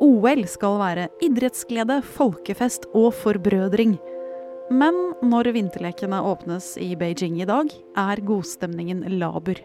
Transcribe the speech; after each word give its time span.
OL 0.00 0.46
skal 0.48 0.78
være 0.80 1.08
idrettsglede, 1.20 1.98
folkefest 2.16 2.86
og 2.96 3.12
forbrødring. 3.20 3.98
Men 4.72 4.96
når 5.26 5.50
vinterlekene 5.52 6.22
åpnes 6.24 6.72
i 6.80 6.94
Beijing 6.96 7.40
i 7.42 7.48
dag, 7.48 7.68
er 7.98 8.22
godstemningen 8.24 9.02
laber. 9.20 9.60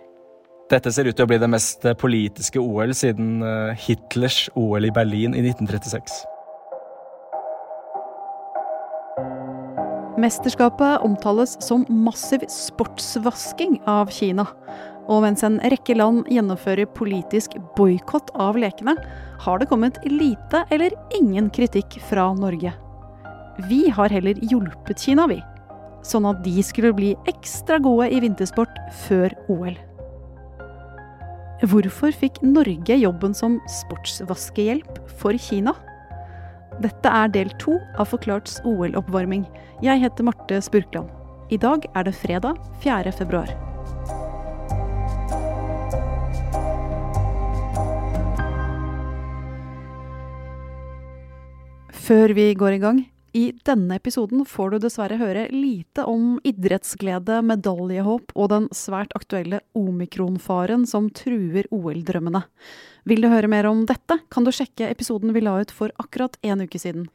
Dette 0.68 0.92
ser 0.92 1.08
ut 1.08 1.16
til 1.16 1.24
å 1.24 1.30
bli 1.30 1.40
det 1.40 1.52
mest 1.54 1.86
politiske 2.02 2.60
OL 2.60 2.92
siden 2.98 3.46
eh, 3.46 3.84
Hitlers 3.86 4.48
OL 4.60 4.90
i 4.90 4.92
Berlin 4.92 5.38
i 5.38 5.44
1936. 5.46 6.26
Mesterskapet 10.20 11.04
omtales 11.06 11.56
som 11.64 11.86
massiv 11.92 12.44
sportsvasking 12.52 13.78
av 13.88 14.12
Kina. 14.12 14.48
Og 15.06 15.22
mens 15.22 15.44
en 15.46 15.60
rekke 15.62 15.94
land 15.98 16.26
gjennomfører 16.34 16.90
politisk 16.98 17.58
boikott 17.78 18.32
av 18.42 18.58
lekene, 18.58 18.96
har 19.46 19.60
det 19.62 19.70
kommet 19.70 20.00
lite 20.10 20.64
eller 20.74 20.96
ingen 21.18 21.52
kritikk 21.54 22.00
fra 22.10 22.32
Norge. 22.34 22.74
Vi 23.70 23.86
har 23.94 24.10
heller 24.12 24.40
hjulpet 24.42 25.06
Kina, 25.06 25.28
vi. 25.30 25.40
Sånn 26.06 26.26
at 26.30 26.42
de 26.46 26.62
skulle 26.66 26.94
bli 26.94 27.14
ekstra 27.30 27.78
gode 27.82 28.10
i 28.14 28.22
vintersport 28.24 28.80
før 29.06 29.34
OL. 29.50 29.78
Hvorfor 31.66 32.12
fikk 32.14 32.42
Norge 32.44 32.98
jobben 33.00 33.34
som 33.38 33.60
sportsvaskehjelp 33.72 35.00
for 35.22 35.38
Kina? 35.40 35.74
Dette 36.84 37.08
er 37.08 37.32
del 37.32 37.54
to 37.62 37.78
av 37.96 38.10
Forklarts 38.12 38.60
OL-oppvarming. 38.68 39.46
Jeg 39.86 40.04
heter 40.04 40.28
Marte 40.28 40.60
Spurkland. 40.66 41.08
I 41.54 41.62
dag 41.62 41.88
er 41.96 42.10
det 42.10 42.18
fredag 42.20 42.60
4. 42.84 43.16
februar. 43.16 43.75
Før 52.06 52.36
vi 52.38 52.52
går 52.54 52.76
i 52.76 52.82
gang, 52.84 52.98
i 53.34 53.48
denne 53.66 53.96
episoden 53.98 54.44
får 54.46 54.76
du 54.76 54.84
dessverre 54.84 55.16
høre 55.18 55.48
lite 55.50 56.04
om 56.06 56.36
idrettsglede, 56.46 57.40
medaljehåp 57.42 58.36
og 58.36 58.52
den 58.52 58.68
svært 58.78 59.16
aktuelle 59.18 59.64
omikronfaren 59.74 60.84
som 60.86 61.08
truer 61.18 61.66
OL-drømmene. 61.74 62.44
Vil 63.10 63.26
du 63.26 63.30
høre 63.32 63.50
mer 63.50 63.66
om 63.72 63.82
dette, 63.90 64.20
kan 64.30 64.46
du 64.46 64.52
sjekke 64.54 64.92
episoden 64.92 65.34
vi 65.34 65.42
la 65.48 65.56
ut 65.64 65.74
for 65.74 65.90
akkurat 66.04 66.38
en 66.46 66.62
uke 66.68 66.84
siden. 66.84 67.08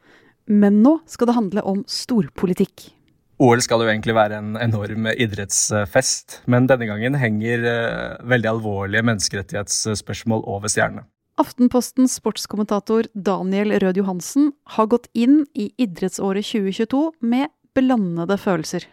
Men 0.51 0.83
nå 0.83 0.97
skal 1.07 1.31
det 1.31 1.39
handle 1.39 1.67
om 1.71 1.87
storpolitikk. 1.87 2.89
OL 3.39 3.63
skal 3.63 3.87
jo 3.87 3.93
egentlig 3.95 4.19
være 4.19 4.43
en 4.43 4.59
enorm 4.59 5.07
idrettsfest, 5.15 6.41
men 6.51 6.67
denne 6.67 6.91
gangen 6.91 7.15
henger 7.23 7.71
eh, 7.77 8.19
veldig 8.35 8.55
alvorlige 8.57 9.07
menneskerettighetsspørsmål 9.07 10.49
over 10.51 10.67
stjernene. 10.67 11.07
Aftenpostens 11.39 12.19
sportskommentator 12.19 13.07
Daniel 13.15 13.79
Rød 13.81 14.03
Johansen 14.03 14.51
har 14.75 14.91
gått 14.91 15.07
inn 15.15 15.45
i 15.55 15.71
idrettsåret 15.81 16.45
2022 16.45 17.05
med 17.23 17.53
blandede 17.77 18.37
følelser. 18.41 18.89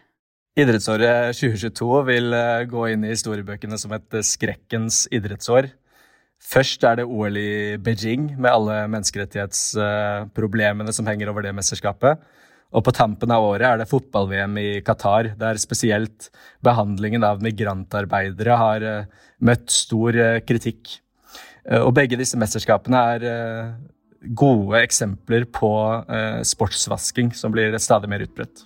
Idrettsåret 0.57 1.35
2022 1.37 1.99
vil 2.07 2.31
eh, 2.33 2.63
gå 2.69 2.87
inn 2.89 3.03
i 3.05 3.11
historiebøkene 3.11 3.77
som 3.77 3.91
et 3.93 4.13
eh, 4.17 4.23
skrekkens 4.25 5.07
idrettsår. 5.13 5.67
Først 6.41 6.83
er 6.85 6.95
det 6.97 7.05
OL 7.05 7.37
i 7.37 7.77
Beijing, 7.81 8.37
med 8.37 8.51
alle 8.51 8.87
menneskerettighetsproblemene 8.93 10.93
som 10.93 11.05
henger 11.09 11.29
over 11.29 11.41
det 11.45 11.53
mesterskapet. 11.57 12.17
Og 12.73 12.83
på 12.85 12.91
tampen 12.93 13.31
av 13.33 13.43
året 13.45 13.67
er 13.69 13.77
det 13.81 13.91
fotball-VM 13.91 14.57
i 14.61 14.81
Qatar, 14.85 15.23
der 15.37 15.57
spesielt 15.61 16.29
behandlingen 16.65 17.23
av 17.25 17.41
migrantarbeidere 17.45 18.53
har 18.57 18.81
eh, 18.85 19.05
møtt 19.45 19.69
stor 19.73 20.13
kritikk. 20.45 21.01
Eh, 21.67 21.83
og 21.83 21.93
begge 21.97 22.19
disse 22.19 22.39
mesterskapene 22.39 23.03
er 23.15 23.27
eh, 23.27 23.75
gode 24.37 24.79
eksempler 24.81 25.47
på 25.51 25.71
eh, 26.07 26.41
sportsvasking 26.47 27.33
som 27.35 27.53
blir 27.53 27.75
stadig 27.81 28.09
mer 28.11 28.23
utbredt. 28.25 28.65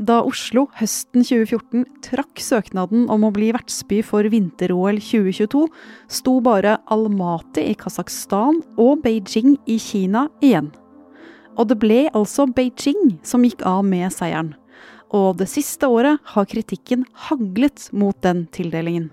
Da 0.00 0.22
Oslo 0.24 0.64
høsten 0.78 1.20
2014 1.26 1.82
trakk 2.06 2.40
søknaden 2.40 3.04
om 3.12 3.26
å 3.26 3.32
bli 3.36 3.50
vertsby 3.52 3.98
for 4.06 4.24
vinter-OL 4.32 4.96
2022, 4.96 5.66
sto 6.08 6.38
bare 6.40 6.78
Almaty 6.88 7.66
i 7.68 7.74
Kasakhstan 7.76 8.62
og 8.80 9.02
Beijing 9.04 9.58
i 9.68 9.76
Kina 9.76 10.30
igjen. 10.40 10.70
Og 11.60 11.68
det 11.68 11.76
ble 11.82 12.06
altså 12.16 12.48
Beijing 12.48 13.18
som 13.26 13.44
gikk 13.44 13.60
av 13.68 13.84
med 13.84 14.08
seieren. 14.16 14.54
Og 15.12 15.36
det 15.36 15.50
siste 15.52 15.90
året 15.90 16.22
har 16.32 16.48
kritikken 16.48 17.04
haglet 17.28 17.90
mot 17.92 18.16
den 18.24 18.46
tildelingen. 18.56 19.10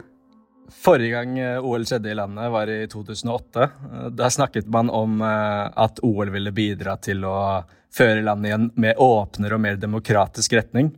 Forrige 0.67 1.15
gang 1.15 1.39
eh, 1.39 1.63
OL 1.63 1.85
skjedde 1.87 2.11
i 2.11 2.17
landet, 2.17 2.51
var 2.51 2.69
i 2.71 2.87
2008. 2.91 3.63
Eh, 3.63 4.05
da 4.19 4.29
snakket 4.31 4.67
man 4.71 4.89
om 4.91 5.21
eh, 5.21 5.65
at 5.79 6.01
OL 6.03 6.31
ville 6.33 6.51
bidra 6.55 6.97
til 6.99 7.23
å 7.27 7.63
føre 7.93 8.23
landet 8.25 8.49
i 8.49 8.55
en 8.55 8.69
mer 8.75 8.99
åpnere 9.01 9.55
og 9.55 9.63
mer 9.63 9.79
demokratisk 9.79 10.57
retning. 10.59 10.91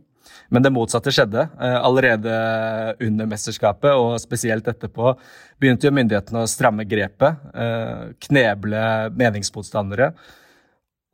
Men 0.50 0.64
det 0.64 0.72
motsatte 0.74 1.12
skjedde. 1.14 1.44
Allerede 1.62 2.32
under 3.06 3.28
mesterskapet, 3.30 3.94
og 3.94 4.18
spesielt 4.18 4.66
etterpå, 4.68 5.12
begynte 5.62 5.86
jo 5.86 5.94
myndighetene 5.94 6.42
å 6.42 6.50
stramme 6.50 6.82
grepet, 6.90 7.38
kneble 8.26 8.82
meningsmotstandere. 9.14 10.10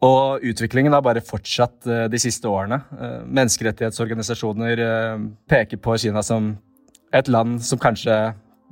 Og 0.09 0.41
utviklingen 0.41 0.97
har 0.97 1.05
bare 1.05 1.25
fortsatt 1.25 1.85
de 2.09 2.21
siste 2.21 2.49
årene. 2.49 2.81
Menneskerettighetsorganisasjoner 3.29 4.83
peker 5.53 5.85
på 5.85 5.99
Kina 6.01 6.25
som 6.25 6.55
et 7.13 7.29
land 7.29 7.61
som 7.65 7.81
kanskje 7.81 8.17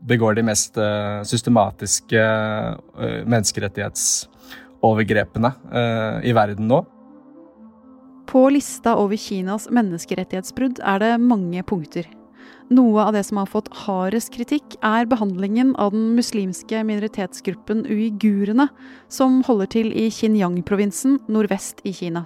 begår 0.03 0.35
de 0.35 0.43
mest 0.47 0.79
uh, 0.79 1.23
systematiske 1.27 2.21
uh, 2.21 2.77
menneskerettighetsovergrepene 3.31 5.53
uh, 5.73 6.27
i 6.27 6.33
verden 6.37 6.69
nå. 6.69 6.85
På 8.27 8.51
lista 8.51 8.97
over 8.99 9.17
Kinas 9.21 9.71
menneskerettighetsbrudd 9.71 10.81
er 10.83 10.99
det 11.03 11.21
mange 11.23 11.63
punkter. 11.63 12.05
Noe 12.73 13.05
av 13.05 13.13
det 13.13 13.25
som 13.29 13.37
har 13.39 13.47
fått 13.53 13.69
hardest 13.85 14.33
kritikk, 14.35 14.65
er 14.81 15.07
behandlingen 15.09 15.77
av 15.81 15.91
den 15.93 16.15
muslimske 16.17 16.85
minoritetsgruppen 16.89 17.87
uigurene, 17.87 18.69
som 19.13 19.43
holder 19.45 19.67
til 19.77 19.93
i 19.93 20.11
Xinjiang-provinsen 20.13 21.19
nordvest 21.29 21.81
i 21.85 21.93
Kina. 21.93 22.25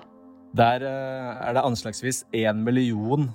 Der 0.57 0.81
er 0.87 1.53
det 1.55 1.67
anslagsvis 1.67 2.25
én 2.33 2.65
million 2.65 3.35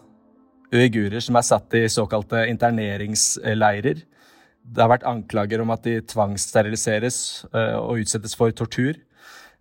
uigurer 0.74 1.22
som 1.22 1.38
er 1.38 1.46
satt 1.46 1.74
i 1.78 1.86
såkalte 1.92 2.48
interneringsleirer. 2.50 4.02
Det 4.64 4.82
har 4.84 4.92
vært 4.94 5.08
anklager 5.08 5.62
om 5.62 5.74
at 5.76 5.84
de 5.86 5.98
tvangssteriliseres 6.08 7.18
eh, 7.52 7.76
og 7.78 8.04
utsettes 8.04 8.36
for 8.40 8.54
tortur. 8.56 8.98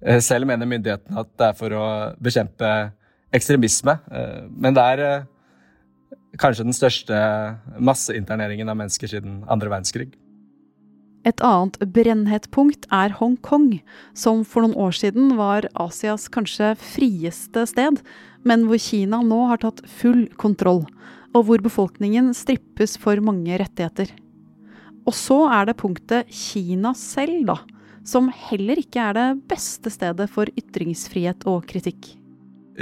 Eh, 0.01 0.21
selv 0.23 0.47
mener 0.49 0.69
myndighetene 0.69 1.25
at 1.25 1.31
det 1.39 1.49
er 1.49 1.59
for 1.59 1.75
å 1.77 1.85
bekjempe 2.23 2.71
ekstremisme. 3.35 3.99
Eh, 4.13 4.41
men 4.51 4.79
det 4.79 4.87
er 4.95 5.05
kanskje 6.41 6.67
den 6.69 6.77
største 6.77 7.19
masseinterneringen 7.83 8.71
av 8.71 8.79
mennesker 8.79 9.11
siden 9.11 9.43
andre 9.51 9.73
verdenskrig. 9.73 10.13
Et 11.23 11.39
annet 11.47 11.77
brennhett 11.95 12.49
punkt 12.51 12.89
er 12.91 13.15
Hongkong, 13.21 13.77
som 14.15 14.43
for 14.43 14.65
noen 14.65 14.75
år 14.75 14.97
siden 14.99 15.37
var 15.39 15.69
Asias 15.79 16.27
kanskje 16.33 16.73
frieste 16.81 17.63
sted, 17.71 18.01
men 18.43 18.67
hvor 18.67 18.81
Kina 18.83 19.21
nå 19.23 19.45
har 19.53 19.63
tatt 19.63 19.85
full 19.87 20.25
kontroll, 20.41 20.83
og 21.31 21.47
hvor 21.47 21.63
befolkningen 21.63 22.33
strippes 22.35 22.97
for 22.99 23.23
mange 23.23 23.55
rettigheter. 23.63 24.11
Og 25.09 25.15
så 25.17 25.39
er 25.51 25.69
det 25.69 25.79
punktet 25.81 26.31
Kina 26.31 26.93
selv, 26.99 27.45
da. 27.49 27.59
Som 28.07 28.31
heller 28.49 28.81
ikke 28.83 29.03
er 29.03 29.17
det 29.19 29.29
beste 29.51 29.91
stedet 29.93 30.29
for 30.31 30.51
ytringsfrihet 30.59 31.47
og 31.51 31.65
kritikk. 31.71 32.15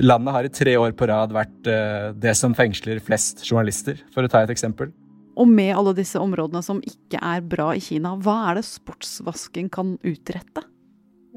Landet 0.00 0.34
har 0.36 0.47
i 0.47 0.53
tre 0.54 0.76
år 0.78 0.94
på 0.97 1.09
rad 1.10 1.32
vært 1.34 1.69
uh, 1.69 2.12
det 2.16 2.36
som 2.38 2.54
fengsler 2.56 3.03
flest 3.04 3.42
journalister, 3.44 3.98
for 4.14 4.25
å 4.25 4.30
ta 4.30 4.44
et 4.44 4.53
eksempel. 4.54 4.92
Og 5.41 5.48
med 5.48 5.72
alle 5.75 5.94
disse 5.97 6.20
områdene 6.20 6.62
som 6.64 6.82
ikke 6.84 7.20
er 7.25 7.42
bra 7.47 7.70
i 7.76 7.82
Kina, 7.82 8.14
hva 8.20 8.50
er 8.50 8.60
det 8.60 8.66
sportsvasking 8.69 9.71
kan 9.72 9.97
utrette? 10.06 10.65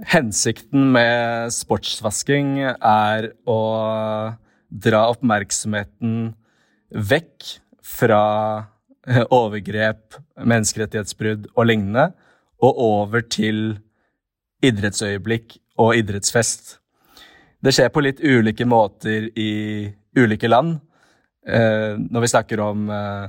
Hensikten 0.09 0.89
med 0.95 1.53
sportsvasking 1.53 2.55
er 2.65 3.29
å 3.49 3.59
dra 4.73 5.03
oppmerksomheten 5.13 6.33
vekk 6.93 7.51
fra 7.83 8.23
overgrep, 9.41 10.19
menneskerettighetsbrudd 10.39 11.49
og 11.53 11.67
lignende, 11.67 12.11
og 12.63 12.79
over 12.79 13.25
til 13.27 13.75
idrettsøyeblikk 14.63 15.57
og 15.83 15.97
idrettsfest. 15.99 16.77
Det 17.63 17.73
skjer 17.75 17.91
på 17.91 18.03
litt 18.03 18.21
ulike 18.23 18.65
måter 18.67 19.29
i 19.39 19.51
ulike 20.19 20.49
land. 20.51 20.77
Eh, 21.47 21.99
når 21.99 22.23
vi 22.23 22.31
snakker 22.31 22.61
om 22.63 22.87
eh, 22.91 23.27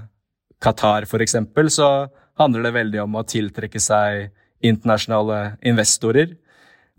Qatar, 0.63 1.07
f.eks., 1.09 1.37
så 1.75 1.91
handler 2.39 2.67
det 2.67 2.75
veldig 2.79 3.03
om 3.05 3.19
å 3.19 3.27
tiltrekke 3.27 3.83
seg 3.83 4.31
internasjonale 4.65 5.57
investorer. 5.67 6.35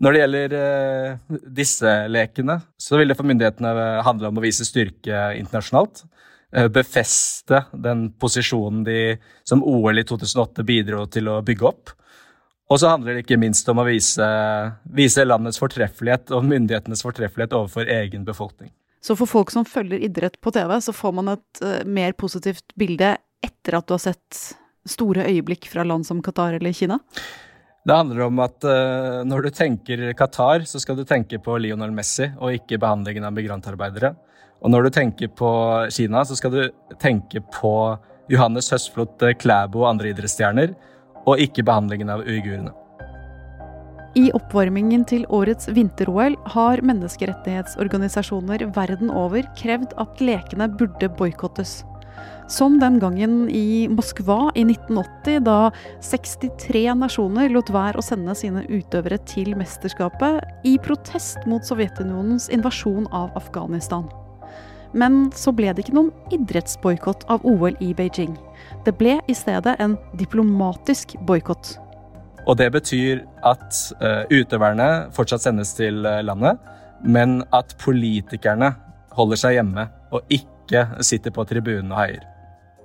Når 0.03 0.11
det 0.11 0.21
gjelder 0.21 0.55
eh, 0.59 1.37
disse 1.59 1.93
lekene, 2.11 2.59
så 2.79 2.99
vil 2.99 3.11
det 3.11 3.17
for 3.19 3.27
myndighetene 3.27 4.03
handle 4.07 4.31
om 4.31 4.39
å 4.39 4.43
vise 4.43 4.67
styrke 4.67 5.29
internasjonalt. 5.39 6.03
Eh, 6.55 6.67
befeste 6.67 7.65
den 7.71 8.11
posisjonen 8.11 8.83
de 8.83 9.17
som 9.43 9.63
OL 9.63 9.99
i 9.99 10.03
2008 10.07 10.63
bidro 10.63 11.03
til 11.11 11.27
å 11.27 11.41
bygge 11.43 11.65
opp. 11.67 11.91
Og 12.71 12.79
så 12.79 12.93
handler 12.93 13.17
det 13.17 13.25
ikke 13.25 13.37
minst 13.41 13.67
om 13.69 13.81
å 13.81 13.85
vise, 13.85 14.25
vise 14.87 15.25
landets 15.25 15.59
fortreffelighet 15.59 16.31
og 16.33 16.47
myndighetenes 16.47 17.03
fortreffelighet 17.03 17.53
overfor 17.57 17.91
egen 17.91 18.23
befolkning. 18.25 18.71
Så 19.03 19.17
for 19.19 19.29
folk 19.29 19.51
som 19.53 19.67
følger 19.67 20.01
idrett 20.07 20.39
på 20.41 20.53
TV, 20.55 20.71
så 20.81 20.95
får 20.95 21.11
man 21.13 21.33
et 21.35 21.61
uh, 21.61 21.83
mer 21.85 22.15
positivt 22.17 22.71
bilde 22.79 23.11
etter 23.43 23.77
at 23.77 23.85
du 23.85 23.93
har 23.93 24.01
sett 24.01 24.39
store 24.89 25.27
øyeblikk 25.27 25.67
fra 25.69 25.83
land 25.85 26.07
som 26.07 26.23
Qatar 26.25 26.57
eller 26.57 26.73
Kina? 26.73 26.97
Det 27.85 27.99
handler 27.99 28.23
om 28.25 28.41
at 28.41 28.65
uh, 28.65 29.21
når 29.27 29.45
du 29.45 29.51
tenker 29.53 30.07
Qatar, 30.17 30.65
så 30.65 30.81
skal 30.81 30.97
du 30.97 31.03
tenke 31.05 31.37
på 31.43 31.59
Lionel 31.61 31.93
Messi 31.93 32.31
og 32.39 32.55
ikke 32.55 32.79
behandlingen 32.81 33.27
av 33.27 33.35
migrantarbeidere. 33.35 34.15
Og 34.65 34.71
når 34.73 34.87
du 34.87 34.95
tenker 34.95 35.29
på 35.29 35.49
Kina, 35.93 36.23
så 36.25 36.33
skal 36.33 36.53
du 36.55 36.61
tenke 36.97 37.43
på 37.53 37.73
Johannes 38.33 38.71
Høstflot 38.73 39.21
Klæbo 39.37 39.83
og 39.83 39.91
andre 39.91 40.09
idrettsstjerner 40.09 40.73
og 41.25 41.41
ikke 41.41 41.65
behandlingen 41.67 42.09
av 42.09 42.25
uigurene. 42.25 42.73
I 44.15 44.29
oppvarmingen 44.33 45.03
til 45.05 45.25
årets 45.29 45.67
vinter-OL 45.75 46.37
har 46.53 46.81
menneskerettighetsorganisasjoner 46.87 48.63
verden 48.73 49.11
over 49.11 49.45
krevd 49.59 49.93
at 50.01 50.23
lekene 50.23 50.69
burde 50.79 51.11
boikottes. 51.19 51.83
Som 52.49 52.79
den 52.79 52.97
gangen 53.03 53.49
i 53.51 53.85
Moskva 53.91 54.53
i 54.55 54.63
1980, 54.63 55.43
da 55.45 55.69
63 55.99 56.87
nasjoner 56.97 57.51
lot 57.53 57.69
være 57.75 57.99
å 57.99 58.05
sende 58.05 58.33
sine 58.39 58.65
utøvere 58.71 59.19
til 59.29 59.53
mesterskapet 59.59 60.65
i 60.65 60.77
protest 60.81 61.43
mot 61.49 61.65
Sovjetunionens 61.67 62.47
invasjon 62.55 63.11
av 63.11 63.35
Afghanistan. 63.37 64.07
Men 64.95 65.25
så 65.35 65.51
ble 65.55 65.73
det 65.75 65.85
ikke 65.85 65.97
noen 65.97 66.11
idrettsboikott 66.33 67.25
av 67.31 67.43
OL 67.47 67.75
i 67.83 67.91
Beijing. 67.97 68.35
Det 68.85 68.95
ble 68.95 69.17
i 69.27 69.35
stedet 69.35 69.75
en 69.83 69.97
diplomatisk 70.15 71.17
boikott. 71.27 71.75
Og 72.45 72.55
det 72.61 72.69
betyr 72.75 73.23
at 73.43 73.79
uh, 73.99 74.23
utøverne 74.29 75.09
fortsatt 75.15 75.43
sendes 75.43 75.73
til 75.75 76.05
uh, 76.05 76.21
landet, 76.23 76.61
men 77.03 77.41
at 77.55 77.75
politikerne 77.81 78.71
holder 79.17 79.41
seg 79.41 79.57
hjemme 79.57 79.89
og 80.13 80.31
ikke 80.31 80.85
sitter 81.03 81.33
på 81.33 81.43
tribunene 81.49 81.91
og 81.91 82.01
heier. 82.03 82.23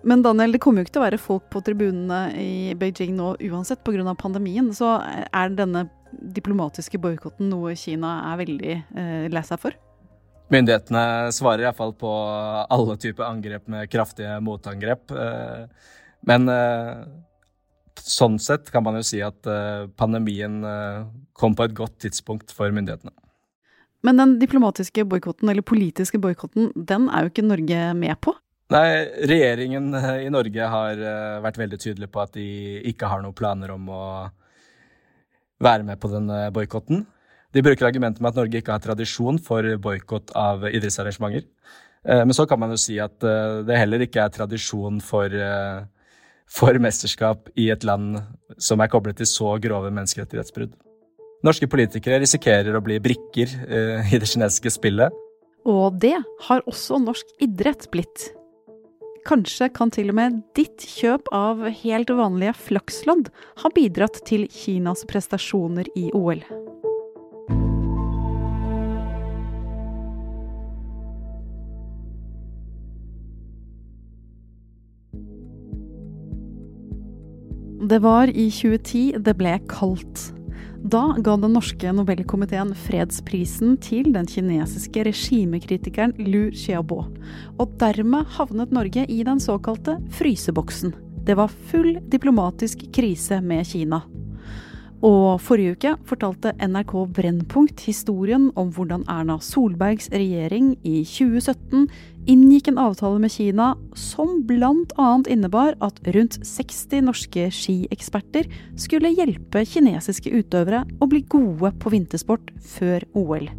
Men 0.03 0.23
Daniel, 0.25 0.55
det 0.57 0.62
kommer 0.65 0.81
jo 0.81 0.89
ikke 0.89 0.97
til 0.97 1.03
å 1.03 1.07
være 1.07 1.21
folk 1.21 1.47
på 1.53 1.61
tribunene 1.65 2.21
i 2.41 2.73
Beijing 2.81 3.12
nå 3.19 3.35
uansett 3.51 3.85
pga. 3.85 4.15
pandemien. 4.17 4.73
Så 4.73 4.97
er 4.97 5.53
denne 5.53 5.91
diplomatiske 6.11 6.99
boikotten 6.99 7.51
noe 7.53 7.75
Kina 7.77 8.33
er 8.33 8.41
veldig 8.41 8.73
eh, 8.73 9.29
lei 9.31 9.43
seg 9.45 9.61
for? 9.61 9.77
Myndighetene 10.50 11.31
svarer 11.31 11.69
iallfall 11.69 11.93
på 11.94 12.11
alle 12.11 12.97
typer 12.99 13.29
angrep 13.29 13.69
med 13.70 13.91
kraftige 13.91 14.35
motangrep. 14.43 15.12
Eh, 15.14 15.91
men 16.26 16.50
eh, 16.50 17.05
sånn 18.02 18.38
sett 18.43 18.73
kan 18.75 18.82
man 18.82 18.99
jo 18.99 19.05
si 19.06 19.20
at 19.23 19.47
eh, 19.47 19.87
pandemien 20.00 20.58
kom 21.38 21.55
på 21.55 21.69
et 21.69 21.76
godt 21.76 22.00
tidspunkt 22.02 22.50
for 22.55 22.75
myndighetene. 22.75 23.14
Men 24.02 24.19
den 24.19 24.38
diplomatiske 24.41 25.05
boikotten, 25.06 25.52
eller 25.52 25.62
politiske 25.62 26.19
boikotten, 26.19 26.73
den 26.75 27.06
er 27.12 27.26
jo 27.26 27.31
ikke 27.31 27.47
Norge 27.47 27.81
med 27.94 28.17
på? 28.25 28.35
Nei, 28.73 28.87
regjeringen 29.29 29.91
i 29.93 30.31
Norge 30.32 30.67
har 30.73 31.00
vært 31.44 31.58
veldig 31.58 31.79
tydelig 31.82 32.08
på 32.11 32.23
at 32.23 32.32
de 32.37 32.47
ikke 32.88 33.11
har 33.11 33.20
noen 33.20 33.37
planer 33.37 33.75
om 33.75 33.88
å 33.93 34.05
være 35.61 35.85
med 35.85 36.00
på 36.00 36.11
den 36.14 36.31
boikotten. 36.55 37.02
De 37.55 37.62
bruker 37.67 37.88
argumentet 37.88 38.23
med 38.23 38.31
at 38.31 38.38
Norge 38.38 38.61
ikke 38.61 38.75
har 38.76 38.82
tradisjon 38.82 39.41
for 39.43 39.67
boikott 39.82 40.31
av 40.38 40.69
idrettsarrangementer. 40.70 41.49
Eh, 42.06 42.23
men 42.25 42.35
så 42.37 42.47
kan 42.49 42.61
man 42.61 42.73
jo 42.73 42.81
si 42.81 42.99
at 43.02 43.25
eh, 43.26 43.61
det 43.67 43.79
heller 43.81 44.05
ikke 44.06 44.23
er 44.25 44.35
tradisjon 44.35 45.00
for, 45.05 45.26
eh, 45.26 45.82
for 46.50 46.79
mesterskap 46.82 47.50
i 47.58 47.69
et 47.75 47.85
land 47.85 48.20
som 48.58 48.81
er 48.81 48.91
koblet 48.93 49.19
til 49.20 49.29
så 49.29 49.56
grove 49.62 49.93
menneskerettighetsbrudd. 49.93 50.73
Norske 51.47 51.69
politikere 51.73 52.20
risikerer 52.20 52.76
å 52.76 52.82
bli 52.85 52.99
brikker 53.00 53.52
i 54.12 54.19
det 54.20 54.29
kinesiske 54.29 54.75
spillet. 54.75 55.14
Og 55.64 55.97
det 56.02 56.19
har 56.49 56.67
også 56.69 56.99
norsk 57.00 57.31
idrett 57.41 57.87
blitt. 57.94 58.26
Kanskje 59.25 59.70
kan 59.73 59.93
til 59.93 60.12
og 60.12 60.19
med 60.19 60.37
ditt 60.56 60.85
kjøp 60.85 61.32
av 61.32 61.62
helt 61.81 62.12
vanlige 62.12 62.52
flakslodd 62.69 63.32
ha 63.62 63.73
bidratt 63.73 64.20
til 64.29 64.44
Kinas 64.52 65.06
prestasjoner 65.08 65.88
i 65.97 66.11
OL. 66.12 66.44
Det 77.81 77.99
var 77.99 78.29
i 78.29 78.50
2010 78.53 79.23
det 79.25 79.32
ble 79.41 79.55
kaldt. 79.71 80.27
Da 80.93 81.15
ga 81.17 81.37
den 81.41 81.55
norske 81.56 81.88
Nobelkomiteen 81.97 82.75
fredsprisen 82.77 83.79
til 83.81 84.11
den 84.12 84.29
kinesiske 84.29 85.06
regimekritikeren 85.09 86.12
Lu 86.21 86.50
Xiaobo. 86.53 87.06
Og 87.56 87.73
dermed 87.81 88.29
havnet 88.37 88.75
Norge 88.77 89.06
i 89.09 89.23
den 89.25 89.41
såkalte 89.41 89.97
fryseboksen. 90.12 90.93
Det 91.25 91.38
var 91.41 91.49
full 91.73 91.94
diplomatisk 92.12 92.85
krise 92.93 93.41
med 93.41 93.65
Kina. 93.73 94.03
Og 95.00 95.41
forrige 95.41 95.79
uke 95.79 95.94
fortalte 96.05 96.53
NRK 96.61 96.93
Brennpunkt 97.17 97.81
historien 97.88 98.50
om 98.61 98.69
hvordan 98.76 99.06
Erna 99.09 99.38
Solbergs 99.41 100.11
regjering 100.12 100.75
i 100.85 101.00
2017 101.09 101.88
inngikk 102.31 102.71
en 102.71 102.79
avtale 102.81 103.19
med 103.23 103.32
Kina 103.35 103.73
som 103.99 104.41
bl.a. 104.47 105.09
innebar 105.29 105.77
at 105.85 105.99
rundt 106.15 106.38
60 106.47 107.05
norske 107.09 107.49
skieksperter 107.55 108.49
skulle 108.79 109.12
hjelpe 109.12 109.65
kinesiske 109.67 110.31
utøvere 110.31 110.85
å 111.00 111.11
bli 111.11 111.25
gode 111.29 111.73
på 111.82 111.93
vintersport 111.93 112.55
før 112.77 113.05
OL. 113.19 113.50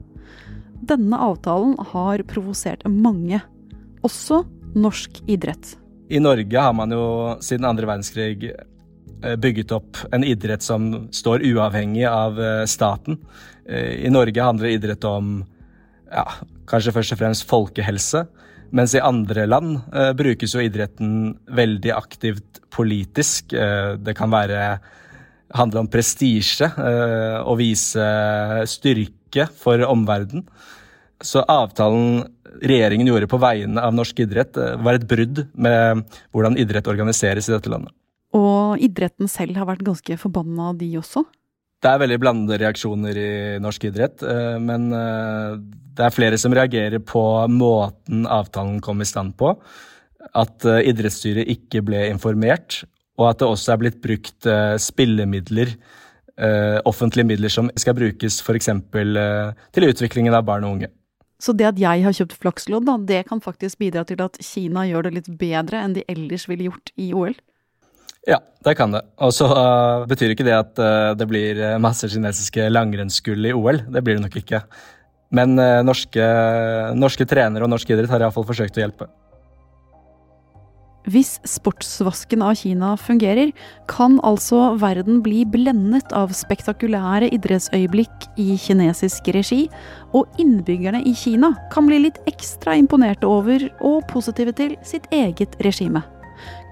Denne 0.81 1.19
avtalen 1.21 1.75
har 1.91 2.23
provosert 2.29 2.87
mange, 2.89 3.43
også 4.01 4.41
norsk 4.73 5.21
idrett. 5.29 5.75
I 6.11 6.19
Norge 6.19 6.59
har 6.59 6.73
man 6.75 6.91
jo 6.91 7.03
siden 7.43 7.67
andre 7.69 7.87
verdenskrig 7.87 8.49
Eh, 9.23 9.35
bygget 9.35 9.71
opp 9.71 9.97
en 10.11 10.23
idrett 10.23 10.63
som 10.63 11.07
står 11.13 11.43
uavhengig 11.45 12.05
av 12.09 12.39
eh, 12.41 12.65
staten. 12.65 13.19
Eh, 13.65 14.05
I 14.05 14.09
Norge 14.09 14.41
handler 14.41 14.73
idrett 14.73 15.03
om 15.05 15.43
ja, 16.09 16.25
kanskje 16.69 16.93
først 16.95 17.13
og 17.13 17.19
fremst 17.19 17.45
folkehelse. 17.49 18.23
Mens 18.71 18.95
i 18.95 19.03
andre 19.03 19.45
land 19.49 19.79
eh, 19.91 20.11
brukes 20.15 20.55
jo 20.55 20.63
idretten 20.63 21.33
veldig 21.51 21.91
aktivt 21.95 22.61
politisk. 22.71 23.53
Eh, 23.53 23.97
det 23.99 24.15
kan 24.17 24.31
være 24.31 24.79
handle 25.51 25.83
om 25.83 25.89
prestisje 25.91 26.69
eh, 26.69 27.39
og 27.43 27.59
vise 27.59 28.05
styrke 28.71 29.49
for 29.59 29.83
omverdenen. 29.87 30.45
Så 31.21 31.43
avtalen 31.51 32.23
regjeringen 32.63 33.11
gjorde 33.11 33.29
på 33.29 33.39
vegne 33.41 33.83
av 33.83 33.93
norsk 33.93 34.23
idrett, 34.23 34.57
var 34.57 34.97
et 34.97 35.05
brudd 35.07 35.43
med 35.53 36.01
hvordan 36.33 36.57
idrett 36.59 36.89
organiseres 36.89 37.47
i 37.47 37.53
dette 37.53 37.69
landet. 37.69 37.93
Og 38.33 38.81
idretten 38.81 39.29
selv 39.29 39.59
har 39.59 39.67
vært 39.69 39.85
ganske 39.85 40.17
forbanna, 40.17 40.71
de 40.79 40.89
også? 40.97 41.23
Det 41.81 41.89
er 41.89 42.01
veldig 42.03 42.19
blandede 42.21 42.59
reaksjoner 42.61 43.17
i 43.17 43.31
norsk 43.61 43.87
idrett, 43.89 44.21
eh, 44.21 44.57
men 44.61 44.91
eh, 44.93 45.55
det 45.97 46.05
er 46.05 46.13
flere 46.13 46.37
som 46.37 46.53
reagerer 46.53 47.01
på 47.01 47.23
måten 47.49 48.27
avtalen 48.29 48.77
kom 48.85 49.01
i 49.01 49.07
stand 49.09 49.33
på. 49.39 49.55
At 50.37 50.67
eh, 50.69 50.83
idrettsstyret 50.91 51.49
ikke 51.49 51.81
ble 51.87 52.03
informert, 52.11 52.83
og 53.17 53.31
at 53.31 53.41
det 53.41 53.49
også 53.49 53.73
er 53.73 53.81
blitt 53.81 53.99
brukt 54.01 54.47
spillemidler, 54.81 55.75
offentlige 56.89 57.27
midler 57.27 57.51
som 57.53 57.67
skal 57.77 57.93
brukes 57.93 58.39
f.eks. 58.41 58.69
til 58.89 59.85
utviklingen 59.85 60.33
av 60.33 60.45
barn 60.47 60.63
og 60.65 60.77
unge. 60.77 60.87
Så 61.43 61.53
det 61.53 61.67
at 61.67 61.81
jeg 61.81 62.05
har 62.05 62.15
kjøpt 62.17 62.37
flakslodd, 62.39 62.89
det 63.05 63.19
kan 63.29 63.43
faktisk 63.43 63.77
bidra 63.83 64.01
til 64.07 64.23
at 64.23 64.39
Kina 64.41 64.87
gjør 64.89 65.05
det 65.05 65.13
litt 65.19 65.29
bedre 65.37 65.83
enn 65.83 65.93
de 65.97 66.05
ellers 66.09 66.47
ville 66.49 66.71
gjort 66.71 66.93
i 66.95 67.11
OL? 67.13 67.35
Ja, 68.29 68.37
det 68.61 68.75
kan 68.77 68.93
det. 68.93 69.01
Og 69.21 69.33
så 69.33 69.47
uh, 69.49 70.05
betyr 70.09 70.35
ikke 70.35 70.45
det 70.45 70.53
at 70.53 70.81
uh, 70.81 71.13
det 71.17 71.25
blir 71.29 71.57
eh, 71.57 71.79
masse 71.81 72.05
kinesiske 72.11 72.67
langrennsgull 72.69 73.49
i 73.49 73.55
OL. 73.57 73.81
Det 73.89 74.03
blir 74.05 74.19
det 74.19 74.25
nok 74.27 74.37
ikke. 74.43 74.61
Men 75.33 75.57
uh, 75.57 75.81
norske, 75.85 76.27
norske 76.97 77.25
trenere 77.25 77.65
og 77.65 77.73
norsk 77.73 77.89
idrett 77.89 78.13
har 78.13 78.21
iallfall 78.21 78.45
forsøkt 78.45 78.77
å 78.77 78.85
hjelpe. 78.85 79.09
Hvis 81.09 81.39
sportsvasken 81.49 82.43
av 82.45 82.59
Kina 82.59 82.91
fungerer, 82.93 83.49
kan 83.89 84.19
altså 84.21 84.75
verden 84.77 85.23
bli 85.25 85.41
blendet 85.49 86.13
av 86.13 86.29
spektakulære 86.37 87.31
idrettsøyeblikk 87.33 88.29
i 88.37 88.53
kinesisk 88.61 89.31
regi, 89.33 89.63
og 90.13 90.29
innbyggerne 90.37 91.01
i 91.09 91.17
Kina 91.17 91.55
kan 91.73 91.89
bli 91.89 92.03
litt 92.05 92.21
ekstra 92.29 92.77
imponerte 92.77 93.25
over 93.25 93.65
og 93.81 94.05
positive 94.13 94.53
til 94.61 94.77
sitt 94.85 95.09
eget 95.09 95.57
regime. 95.65 96.05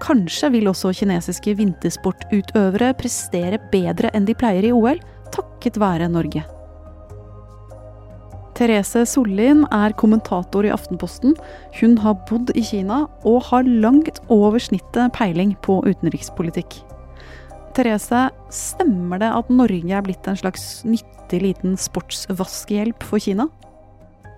Kanskje 0.02 0.52
vil 0.56 0.70
også 0.70 0.94
kinesiske 0.96 1.56
vintersportutøvere 1.58 2.94
prestere 2.98 3.60
bedre 3.72 4.12
enn 4.16 4.28
de 4.28 4.36
pleier 4.38 4.70
i 4.70 4.72
OL, 4.74 5.02
takket 5.34 5.78
være 5.80 6.08
Norge. 6.10 6.44
Therese 8.60 9.06
Sollien 9.08 9.62
er 9.72 9.94
kommentator 9.96 10.66
i 10.68 10.72
Aftenposten. 10.74 11.32
Hun 11.78 11.96
har 12.02 12.18
bodd 12.28 12.52
i 12.52 12.64
Kina 12.66 13.06
og 13.24 13.46
har 13.48 13.64
langt 13.64 14.20
over 14.28 14.60
snittet 14.60 15.14
peiling 15.16 15.54
på 15.64 15.78
utenrikspolitikk. 15.86 16.82
Therese, 17.72 18.26
stemmer 18.52 19.22
det 19.22 19.30
at 19.32 19.48
Norge 19.48 19.94
er 19.96 20.04
blitt 20.04 20.28
en 20.28 20.36
slags 20.36 20.82
nyttig 20.84 21.40
liten 21.40 21.78
sportsvaskehjelp 21.80 23.06
for 23.06 23.22
Kina? 23.22 23.48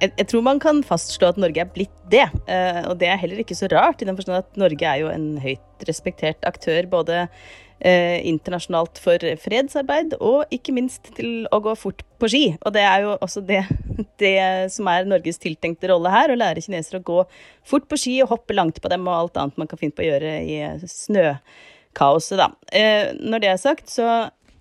Jeg, 0.02 0.10
jeg, 0.18 0.26
tror 0.32 0.42
man 0.42 0.58
kan 0.62 0.80
fastslå 0.82 1.28
at 1.30 1.36
Norge 1.38 1.62
er 1.62 1.68
blitt 1.70 1.98
det. 2.10 2.24
Uh, 2.48 2.88
og 2.90 2.96
det 2.98 3.06
er 3.12 3.20
heller 3.22 3.42
ikke 3.42 3.54
så 3.58 3.68
rart, 3.70 4.02
i 4.02 4.08
den 4.08 4.18
forstand 4.18 4.40
at 4.40 4.58
Norge 4.58 4.88
er 4.88 5.04
jo 5.04 5.12
en 5.12 5.36
høyt 5.42 5.86
respektert 5.86 6.42
aktør 6.48 6.88
både 6.90 7.20
uh, 7.28 8.18
internasjonalt 8.26 8.98
for 9.02 9.22
fredsarbeid 9.44 10.16
og 10.18 10.50
ikke 10.54 10.74
minst 10.74 11.12
til 11.14 11.46
å 11.54 11.62
gå 11.62 11.76
fort 11.78 12.02
på 12.18 12.32
ski. 12.32 12.42
Og 12.66 12.74
det 12.74 12.82
er 12.88 13.06
jo 13.06 13.14
også 13.14 13.44
det, 13.46 13.62
det 14.22 14.34
som 14.74 14.90
er 14.90 15.06
Norges 15.06 15.38
tiltenkte 15.42 15.92
rolle 15.92 16.10
her, 16.14 16.34
å 16.34 16.40
lære 16.40 16.66
kinesere 16.66 16.98
å 16.98 17.08
gå 17.12 17.22
fort 17.68 17.86
på 17.86 18.00
ski 18.00 18.18
og 18.24 18.34
hoppe 18.34 18.58
langt 18.58 18.82
på 18.82 18.90
dem 18.90 19.06
og 19.06 19.18
alt 19.20 19.38
annet 19.38 19.62
man 19.62 19.70
kan 19.70 19.78
finne 19.80 19.94
på 19.94 20.02
å 20.02 20.10
gjøre 20.10 20.36
i 20.42 20.60
snøkaoset, 20.82 22.42
da. 22.42 22.50
Uh, 22.74 23.14
når 23.22 23.46
det 23.46 23.54
er 23.54 23.66
sagt, 23.70 23.86
så 23.94 24.08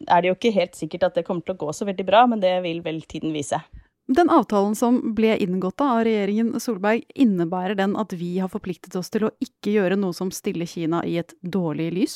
er 0.05 0.21
det 0.21 0.29
jo 0.29 0.37
ikke 0.37 0.53
helt 0.53 0.77
sikkert 0.77 1.09
at 1.09 1.17
det 1.17 1.25
kommer 1.25 1.45
til 1.45 1.57
å 1.57 1.63
gå 1.65 1.73
så 1.73 1.89
veldig 1.89 2.05
bra, 2.05 2.27
men 2.29 2.41
det 2.41 2.59
vil 2.61 2.85
vel 2.85 3.01
tiden 3.09 3.33
vise. 3.33 3.61
Den 4.11 4.29
avtalen 4.33 4.73
som 4.75 4.97
ble 5.15 5.37
inngått 5.39 5.79
av 5.79 6.01
regjeringen 6.03 6.59
Solberg, 6.59 7.05
innebærer 7.15 7.77
den 7.79 7.93
at 7.95 8.11
vi 8.19 8.33
har 8.43 8.51
forpliktet 8.51 8.97
oss 8.99 9.07
til 9.13 9.29
å 9.29 9.31
ikke 9.39 9.71
gjøre 9.77 9.95
noe 9.99 10.15
som 10.15 10.33
stiller 10.35 10.67
Kina 10.67 10.99
i 11.07 11.15
et 11.21 11.31
dårlig 11.39 11.87
lys? 11.95 12.15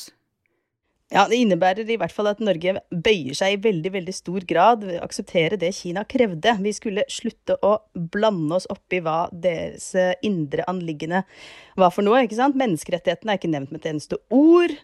Ja, 1.08 1.24
Det 1.30 1.38
innebærer 1.38 1.88
i 1.88 1.96
hvert 1.96 2.12
fall 2.12 2.28
at 2.28 2.42
Norge 2.42 2.80
bøyer 2.90 3.36
seg 3.38 3.54
i 3.54 3.60
veldig 3.68 3.92
veldig 3.94 4.14
stor 4.14 4.44
grad 4.50 4.84
ved 4.84 4.98
å 4.98 5.06
akseptere 5.06 5.56
det 5.56 5.70
Kina 5.78 6.02
krevde. 6.04 6.56
Vi 6.66 6.72
skulle 6.74 7.06
slutte 7.08 7.56
å 7.64 7.76
blande 7.94 8.58
oss 8.58 8.66
opp 8.74 8.92
i 8.92 9.00
hva 9.00 9.30
deres 9.32 9.92
indre 10.26 10.66
anliggende 10.68 11.22
var 11.78 11.94
for 11.94 12.04
noe. 12.04 12.24
ikke 12.26 12.40
sant? 12.40 12.58
Menneskerettighetene 12.58 13.32
er 13.32 13.40
ikke 13.40 13.54
nevnt 13.54 13.72
med 13.72 13.84
et 13.84 13.92
eneste 13.94 14.20
ord. 14.34 14.74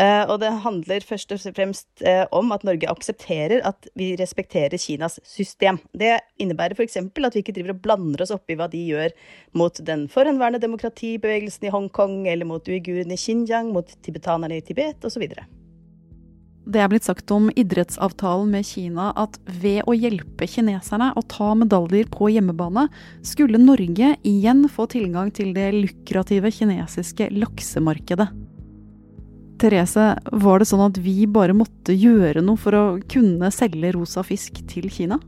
Uh, 0.00 0.24
og 0.32 0.38
det 0.40 0.48
handler 0.64 1.04
først 1.04 1.34
og 1.34 1.42
fremst 1.52 1.86
uh, 2.00 2.24
om 2.32 2.54
at 2.54 2.62
Norge 2.64 2.88
aksepterer 2.88 3.60
at 3.68 3.90
vi 3.98 4.14
respekterer 4.16 4.80
Kinas 4.80 5.18
system. 5.28 5.82
Det 5.92 6.14
innebærer 6.40 6.72
f.eks. 6.78 6.96
at 6.96 7.36
vi 7.36 7.42
ikke 7.42 7.52
driver 7.58 7.74
og 7.74 7.82
blander 7.84 8.24
oss 8.24 8.32
opp 8.32 8.48
i 8.48 8.56
hva 8.56 8.70
de 8.72 8.80
gjør 8.88 9.12
mot 9.58 9.82
den 9.84 10.06
forhenværende 10.08 10.62
demokratibevegelsen 10.64 11.68
i 11.68 11.72
Hongkong, 11.74 12.22
eller 12.24 12.48
mot 12.48 12.64
uigurene 12.72 13.18
i 13.18 13.20
Xinjiang, 13.20 13.68
mot 13.76 13.92
tibetanerne 14.00 14.62
i 14.62 14.64
Tibet 14.64 15.04
osv. 15.04 15.28
Det 16.62 16.78
er 16.78 16.88
blitt 16.88 17.04
sagt 17.04 17.28
om 17.34 17.50
idrettsavtalen 17.58 18.52
med 18.54 18.64
Kina 18.64 19.10
at 19.18 19.36
ved 19.60 19.82
å 19.84 19.96
hjelpe 19.98 20.46
kineserne 20.48 21.10
å 21.18 21.24
ta 21.28 21.50
medaljer 21.58 22.08
på 22.12 22.30
hjemmebane, 22.32 22.86
skulle 23.26 23.60
Norge 23.60 24.14
igjen 24.24 24.64
få 24.70 24.86
tilgang 24.94 25.34
til 25.34 25.52
det 25.56 25.68
lukrative 25.74 26.54
kinesiske 26.54 27.28
laksemarkedet. 27.34 28.30
Therese, 29.62 30.12
var 30.42 30.58
det 30.58 30.66
sånn 30.70 30.82
at 30.88 30.98
vi 30.98 31.22
bare 31.30 31.54
måtte 31.54 31.94
gjøre 31.94 32.42
noe 32.42 32.58
for 32.58 32.74
å 32.74 32.86
kunne 33.10 33.52
selge 33.54 33.92
rosa 33.94 34.24
fisk 34.26 34.58
til 34.70 34.90
Kina? 34.90 35.20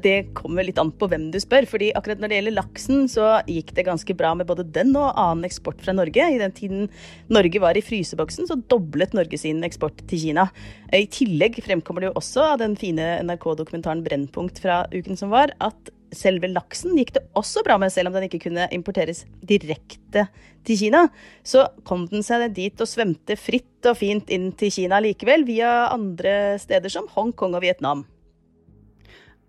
Det 0.00 0.30
kommer 0.32 0.64
litt 0.64 0.78
an 0.80 0.90
på 0.96 1.08
hvem 1.10 1.26
du 1.32 1.36
spør. 1.42 1.66
fordi 1.68 1.90
akkurat 1.92 2.22
når 2.22 2.30
det 2.30 2.38
gjelder 2.38 2.56
laksen, 2.56 3.02
så 3.12 3.26
gikk 3.44 3.74
det 3.76 3.84
ganske 3.84 4.14
bra 4.16 4.32
med 4.34 4.48
både 4.48 4.64
den 4.64 4.94
og 4.96 5.12
annen 5.12 5.44
eksport 5.44 5.82
fra 5.84 5.92
Norge. 5.92 6.24
I 6.24 6.40
den 6.40 6.54
tiden 6.56 6.88
Norge 7.28 7.60
var 7.60 7.76
i 7.76 7.84
fryseboksen, 7.84 8.48
så 8.48 8.56
doblet 8.72 9.12
Norge 9.12 9.38
sin 9.38 9.60
eksport 9.64 10.00
til 10.08 10.24
Kina. 10.24 10.48
I 10.88 11.04
tillegg 11.12 11.60
fremkommer 11.64 12.00
det 12.00 12.10
jo 12.10 12.16
også 12.22 12.54
av 12.54 12.58
den 12.64 12.78
fine 12.80 13.18
NRK-dokumentaren 13.28 14.04
Brennpunkt 14.06 14.62
fra 14.64 14.86
uken 14.94 15.20
som 15.20 15.36
var, 15.36 15.52
at 15.60 15.92
selve 16.14 16.50
laksen 16.50 16.96
gikk 16.98 17.14
det 17.16 17.24
også 17.38 17.62
bra 17.66 17.76
med, 17.80 17.92
selv 17.92 18.10
om 18.10 18.16
den 18.16 18.26
ikke 18.28 18.42
kunne 18.46 18.68
importeres 18.74 19.24
direkte 19.44 20.26
til 20.66 20.80
Kina. 20.80 21.06
Så 21.46 21.66
kom 21.88 22.06
den 22.10 22.24
seg 22.26 22.46
dit 22.56 22.80
og 22.80 22.90
svømte 22.90 23.36
fritt 23.40 23.88
og 23.88 23.98
fint 24.00 24.30
inn 24.34 24.50
til 24.58 24.72
Kina 24.74 25.00
likevel, 25.04 25.46
via 25.48 25.90
andre 25.92 26.56
steder 26.62 26.92
som 26.92 27.08
Hongkong 27.14 27.56
og 27.58 27.64
Vietnam. 27.66 28.06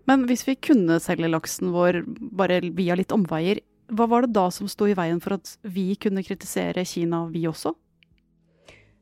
Men 0.08 0.24
hvis 0.26 0.46
vi 0.48 0.56
kunne 0.58 0.98
selge 1.02 1.30
laksen 1.30 1.74
vår 1.74 2.02
bare 2.34 2.60
via 2.74 2.96
litt 2.98 3.12
omveier, 3.14 3.60
hva 3.90 4.06
var 4.10 4.24
det 4.24 4.34
da 4.36 4.46
som 4.54 4.68
sto 4.70 4.86
i 4.86 4.96
veien 4.96 5.20
for 5.22 5.36
at 5.38 5.56
vi 5.66 5.92
kunne 6.00 6.24
kritisere 6.26 6.86
Kina, 6.86 7.24
vi 7.30 7.46
også? 7.50 7.74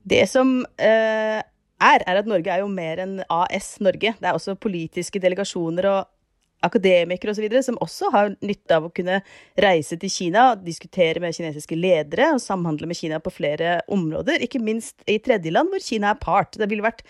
Det 0.09 0.23
som 0.31 0.62
eh, 0.81 1.41
er, 1.79 2.05
er 2.07 2.21
at 2.21 2.29
Norge 2.29 2.53
er 2.53 2.62
jo 2.62 2.71
mer 2.73 3.03
enn 3.03 3.19
AS 3.29 3.77
Norge. 3.85 4.15
Det 4.17 4.25
er 4.29 4.37
også 4.37 4.57
politiske 4.61 5.21
delegasjoner 5.23 5.91
og 5.91 6.09
akademikere 6.65 7.33
osv. 7.35 7.47
som 7.62 7.79
også 7.85 8.11
har 8.15 8.31
nytte 8.41 8.77
av 8.77 8.88
å 8.88 8.93
kunne 8.95 9.21
reise 9.61 9.99
til 10.00 10.11
Kina, 10.11 10.50
diskutere 10.59 11.23
med 11.23 11.37
kinesiske 11.37 11.79
ledere 11.79 12.33
og 12.35 12.43
samhandle 12.43 12.88
med 12.91 12.99
Kina 12.99 13.21
på 13.23 13.33
flere 13.35 13.79
områder. 13.88 14.43
Ikke 14.45 14.62
minst 14.62 15.03
i 15.07 15.19
tredjeland, 15.23 15.71
hvor 15.73 15.85
Kina 15.85 16.12
er 16.12 16.21
part. 16.23 16.59
Det 16.59 16.69
ville 16.71 16.85
vært 16.85 17.05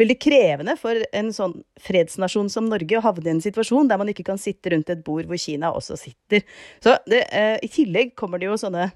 veldig 0.00 0.18
krevende 0.18 0.76
for 0.80 1.04
en 1.14 1.30
sånn 1.34 1.58
fredsnasjon 1.84 2.50
som 2.50 2.68
Norge 2.70 2.98
å 2.98 3.04
havne 3.04 3.30
i 3.30 3.34
en 3.36 3.44
situasjon 3.44 3.90
der 3.90 4.00
man 4.00 4.10
ikke 4.10 4.26
kan 4.26 4.40
sitte 4.40 4.72
rundt 4.74 4.90
et 4.90 5.04
bord 5.06 5.28
hvor 5.30 5.40
Kina 5.40 5.72
også 5.74 5.98
sitter. 6.00 6.42
Så 6.82 6.96
det, 7.10 7.26
eh, 7.30 7.58
I 7.62 7.70
tillegg 7.70 8.14
kommer 8.18 8.40
det 8.40 8.50
jo 8.50 8.58
sånne 8.60 8.90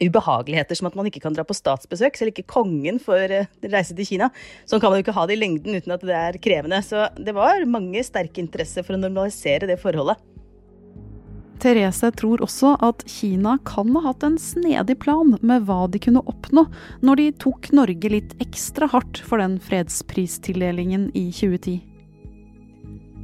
ubehageligheter 0.00 0.78
som 0.78 0.88
at 0.90 0.96
man 0.98 1.08
ikke 1.10 1.22
kan 1.24 1.36
dra 1.36 1.44
på 1.46 1.56
statsbesøk, 1.56 2.18
selv 2.18 2.32
ikke 2.32 2.48
kongen 2.50 3.00
får 3.02 3.34
eh, 3.34 3.52
reise 3.68 3.96
til 3.98 4.08
Kina. 4.08 4.30
Sånn 4.68 4.82
kan 4.82 4.92
man 4.92 5.00
jo 5.00 5.06
ikke 5.06 5.16
ha 5.18 5.26
det 5.28 5.38
i 5.38 5.42
lengden 5.42 5.78
uten 5.78 5.94
at 5.94 6.06
det 6.06 6.16
er 6.16 6.40
krevende. 6.42 6.80
Så 6.84 7.08
det 7.18 7.36
var 7.36 7.64
mange 7.70 8.02
sterke 8.06 8.42
interesser 8.42 8.86
for 8.86 8.96
å 8.96 9.02
normalisere 9.02 9.70
det 9.70 9.80
forholdet. 9.82 10.20
Therese 11.58 12.12
tror 12.14 12.42
også 12.44 12.76
at 12.86 13.02
Kina 13.10 13.56
kan 13.66 13.90
ha 13.96 14.04
hatt 14.06 14.22
en 14.26 14.38
snedig 14.38 14.98
plan 15.02 15.34
med 15.42 15.66
hva 15.66 15.86
de 15.90 16.00
kunne 16.02 16.22
oppnå 16.30 16.68
når 17.02 17.20
de 17.20 17.28
tok 17.44 17.70
Norge 17.74 18.12
litt 18.12 18.34
ekstra 18.42 18.86
hardt 18.92 19.18
for 19.26 19.42
den 19.42 19.58
fredspristildelingen 19.62 21.10
i 21.18 21.28
2010. 21.34 21.80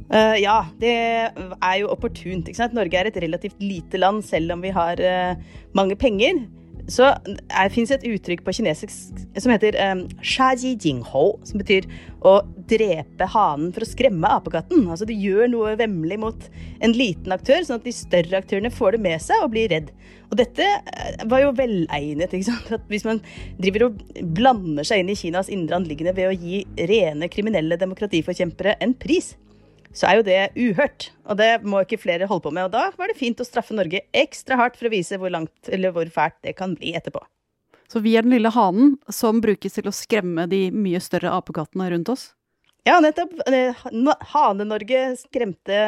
Uh, 0.05 0.17
eh, 0.19 0.35
ja, 0.43 0.57
det 0.81 0.93
er 0.93 1.77
jo 1.79 1.89
opportunt. 1.93 2.51
Norge 2.75 2.99
er 2.99 3.09
et 3.09 3.23
relativt 3.23 3.61
lite 3.63 3.97
land, 3.97 4.21
selv 4.25 4.53
om 4.53 4.61
vi 4.61 4.73
har 4.75 5.01
uh, 5.01 5.39
mange 5.77 5.97
penger. 5.97 6.43
Så 6.91 7.07
det 7.25 7.69
fins 7.73 7.89
et 7.93 8.03
uttrykk 8.05 8.43
på 8.45 8.53
kinesisk 8.59 8.91
som 9.41 9.51
heter 9.53 9.77
um, 9.89 10.03
som 10.21 11.61
betyr 11.61 11.87
å 12.25 12.35
drepe 12.69 13.27
hanen 13.33 13.71
for 13.73 13.85
å 13.85 13.89
skremme 13.89 14.29
apekatten. 14.37 14.85
Altså 14.89 15.07
du 15.09 15.13
gjør 15.13 15.49
noe 15.49 15.75
vemmelig 15.79 16.19
mot 16.21 16.47
en 16.85 16.93
liten 16.93 17.33
aktør, 17.33 17.63
sånn 17.65 17.79
at 17.81 17.87
de 17.87 17.93
større 17.95 18.41
aktørene 18.41 18.73
får 18.73 18.95
det 18.95 19.01
med 19.05 19.23
seg 19.23 19.41
og 19.43 19.51
blir 19.55 19.71
redd. 19.73 19.89
Og 20.29 20.37
dette 20.39 20.65
eh, 20.65 21.25
var 21.29 21.43
jo 21.43 21.55
velegnet. 21.57 22.33
ikke 22.33 22.49
sant? 22.49 22.71
At 22.77 22.85
hvis 22.91 23.05
man 23.07 23.21
driver 23.61 23.87
og 23.89 24.03
blander 24.37 24.87
seg 24.87 25.01
inn 25.01 25.13
i 25.13 25.17
Kinas 25.17 25.51
indre 25.53 25.79
anliggende 25.79 26.15
ved 26.17 26.31
å 26.31 26.37
gi 26.37 26.63
rene 26.89 27.29
kriminelle 27.33 27.79
demokratiforkjempere 27.81 28.77
en 28.85 28.95
pris, 28.97 29.33
så 29.95 30.09
er 30.09 30.19
jo 30.19 30.25
det 30.27 30.39
uhørt. 30.59 31.09
Og 31.29 31.39
det 31.39 31.49
må 31.63 31.81
ikke 31.83 32.01
flere 32.01 32.27
holde 32.29 32.43
på 32.43 32.53
med. 32.55 32.67
Og 32.67 32.73
da 32.75 32.89
var 32.99 33.11
det 33.11 33.17
fint 33.19 33.39
å 33.39 33.47
straffe 33.47 33.75
Norge 33.77 34.03
ekstra 34.15 34.59
hardt 34.59 34.75
for 34.79 34.89
å 34.89 34.93
vise 34.93 35.19
hvor 35.21 35.31
langt 35.33 35.71
eller 35.71 35.95
hvor 35.95 36.09
fælt 36.11 36.37
det 36.45 36.57
kan 36.59 36.75
bli 36.77 36.93
etterpå. 36.97 37.23
Så 37.91 38.01
vi 38.01 38.15
er 38.17 38.25
den 38.25 38.33
lille 38.33 38.51
hanen 38.51 38.95
som 39.13 39.39
brukes 39.43 39.77
til 39.77 39.87
å 39.87 39.93
skremme 39.93 40.47
de 40.51 40.67
mye 40.73 40.99
større 41.03 41.31
apekattene 41.37 41.87
rundt 41.93 42.11
oss? 42.11 42.27
Ja, 42.85 42.99
nettopp. 43.01 43.33
Hane-Norge 44.33 45.07
skremte 45.21 45.79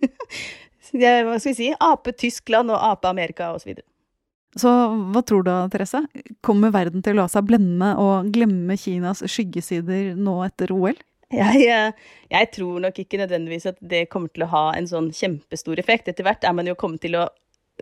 Hva 0.90 1.36
skal 1.38 1.52
vi 1.52 1.54
si? 1.54 1.68
Ape-Tyskland 1.76 2.72
og 2.72 2.80
Ape-Amerika 2.82 3.52
osv. 3.54 3.76
Så, 3.76 4.62
så 4.62 4.72
hva 5.12 5.22
tror 5.26 5.44
du, 5.46 5.52
Therese? 5.70 6.00
Kommer 6.42 6.72
verden 6.74 7.04
til 7.04 7.14
å 7.14 7.22
la 7.22 7.28
seg 7.30 7.46
blende 7.46 7.92
og 8.00 8.32
glemme 8.34 8.78
Kinas 8.80 9.22
skyggesider 9.22 10.16
nå 10.18 10.40
etter 10.48 10.72
OL? 10.74 10.96
Jeg, 11.40 11.92
jeg, 12.30 12.46
tror 12.56 12.80
nok 12.82 12.96
ikke 12.98 13.20
nødvendigvis 13.20 13.68
at 13.70 13.76
det 13.78 14.08
kommer 14.10 14.32
til 14.34 14.42
å 14.42 14.50
ha 14.50 14.64
en 14.74 14.88
sånn 14.90 15.12
kjempestor 15.14 15.78
effekt. 15.78 16.08
Etter 16.10 16.26
hvert 16.26 16.42
er 16.42 16.56
man 16.58 16.66
jo 16.66 16.74
kommet 16.78 17.04
til 17.04 17.14
å 17.20 17.28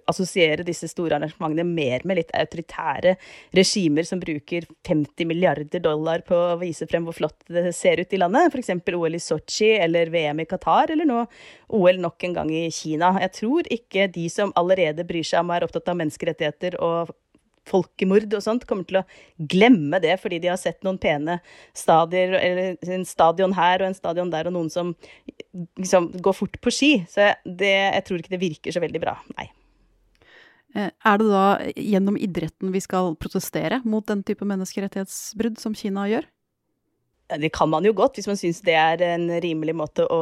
assosiere 0.07 0.67
disse 0.67 0.89
store 0.91 1.17
arrangementene 1.17 1.65
mer 1.67 2.05
med 2.07 2.21
litt 2.21 2.33
autoritære 2.37 3.15
regimer 3.57 4.07
som 4.07 4.21
bruker 4.23 4.67
50 4.87 5.29
milliarder 5.29 5.83
dollar 5.83 6.23
på 6.27 6.37
å 6.37 6.59
vise 6.61 6.87
frem 6.91 7.07
hvor 7.09 7.17
flott 7.17 7.49
det 7.51 7.73
ser 7.77 8.03
ut 8.03 8.13
i 8.13 8.21
landet. 8.21 8.53
F.eks. 8.53 8.75
OL 8.95 9.17
i 9.17 9.23
Sotsji 9.23 9.73
eller 9.79 10.13
VM 10.13 10.45
i 10.45 10.49
Qatar, 10.49 10.93
eller 10.95 11.09
nå 11.09 11.25
OL 11.79 12.03
nok 12.05 12.29
en 12.29 12.37
gang 12.37 12.53
i 12.55 12.67
Kina. 12.75 13.15
Jeg 13.25 13.35
tror 13.41 13.73
ikke 13.75 14.09
de 14.15 14.29
som 14.33 14.55
allerede 14.61 15.07
bryr 15.09 15.27
seg 15.27 15.43
om 15.43 15.53
og 15.53 15.59
er 15.59 15.69
opptatt 15.69 15.91
av 15.91 15.99
menneskerettigheter 16.03 16.79
og 16.85 17.15
folkemord 17.69 18.33
og 18.35 18.45
sånt, 18.45 18.67
kommer 18.69 18.89
til 18.89 19.01
å 19.03 19.05
glemme 19.51 20.01
det 20.03 20.17
fordi 20.23 20.41
de 20.43 20.51
har 20.53 20.61
sett 20.61 20.81
noen 20.87 21.01
pene 21.01 21.39
stadier, 21.77 22.35
eller 22.39 22.97
en 22.99 23.07
stadion 23.09 23.55
her 23.59 23.83
og 23.83 23.91
en 23.91 23.99
stadion 23.99 24.33
der, 24.33 24.49
og 24.49 24.57
noen 24.57 24.73
som 24.73 24.95
liksom 25.79 26.11
går 26.25 26.37
fort 26.37 26.59
på 26.65 26.75
ski. 26.75 26.93
Så 27.11 27.33
det, 27.45 27.75
jeg 27.75 28.09
tror 28.09 28.23
ikke 28.23 28.35
det 28.35 28.43
virker 28.43 28.75
så 28.75 28.85
veldig 28.85 29.05
bra, 29.05 29.19
nei. 29.39 29.51
Eh, 30.77 30.91
er 30.93 31.21
det 31.21 31.29
da 31.31 31.45
gjennom 31.77 32.19
idretten 32.21 32.73
vi 32.75 32.83
skal 32.85 33.15
protestere 33.21 33.81
mot 33.89 34.05
den 34.09 34.25
type 34.27 34.45
menneskerettighetsbrudd 34.49 35.61
som 35.61 35.77
Kina 35.77 36.09
gjør? 36.11 36.29
Det 37.29 37.51
kan 37.53 37.69
man 37.69 37.85
jo 37.85 37.93
godt, 37.93 38.17
hvis 38.17 38.29
man 38.29 38.39
syns 38.41 38.63
det 38.65 38.73
er 38.73 39.03
en 39.05 39.27
rimelig 39.45 39.75
måte 39.77 40.07
å 40.09 40.21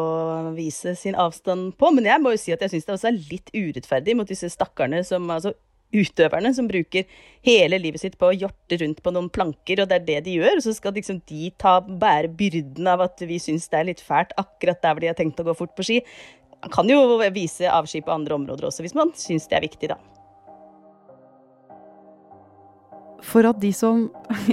vise 0.56 0.96
sin 0.98 1.14
avstand 1.14 1.76
på. 1.78 1.92
Men 1.94 2.08
jeg 2.08 2.22
må 2.22 2.32
jo 2.34 2.40
si 2.42 2.54
at 2.54 2.64
jeg 2.64 2.72
syns 2.72 2.88
det 2.88 2.96
også 2.96 3.10
er 3.12 3.20
litt 3.30 3.52
urettferdig 3.54 4.16
mot 4.18 4.26
disse 4.26 4.50
stakkarene 4.50 5.04
som 5.06 5.30
altså 5.30 5.54
utøverne 5.94 6.52
som 6.56 6.68
bruker 6.68 7.06
hele 7.46 7.78
livet 7.80 8.02
sitt 8.02 8.16
på 8.18 8.30
å 8.30 8.36
hjorte 8.36 8.78
rundt 8.80 9.02
på 9.04 9.12
noen 9.14 9.28
planker, 9.32 9.82
og 9.82 9.90
det 9.90 10.00
er 10.00 10.08
det 10.08 10.18
de 10.26 10.38
gjør. 10.40 10.58
Og 10.58 10.66
så 10.66 10.74
skal 10.76 10.96
liksom 10.96 11.20
de 11.30 11.52
ta, 11.60 11.78
bære 11.86 12.32
byrden 12.38 12.90
av 12.90 13.04
at 13.06 13.22
vi 13.26 13.38
syns 13.42 13.68
det 13.70 13.80
er 13.80 13.88
litt 13.92 14.02
fælt 14.04 14.34
akkurat 14.40 14.82
der 14.82 14.96
hvor 14.96 15.04
de 15.04 15.12
har 15.12 15.18
tenkt 15.18 15.40
å 15.42 15.46
gå 15.46 15.56
fort 15.56 15.76
på 15.78 15.86
ski. 15.86 16.02
Man 16.64 16.72
kan 16.74 16.90
jo 16.90 17.00
vise 17.34 17.70
avski 17.70 18.02
på 18.02 18.14
andre 18.14 18.36
områder 18.38 18.68
også, 18.68 18.84
hvis 18.86 18.96
man 18.98 19.14
syns 19.18 19.48
det 19.50 19.60
er 19.60 19.66
viktig, 19.68 19.92
da. 19.94 20.00
For 23.26 23.46
at 23.48 23.58
de 23.62 23.72
som 23.74 24.06